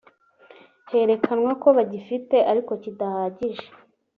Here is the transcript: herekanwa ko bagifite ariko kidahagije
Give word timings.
herekanwa 0.91 1.51
ko 1.61 1.67
bagifite 1.77 2.35
ariko 2.51 2.71
kidahagije 2.83 3.65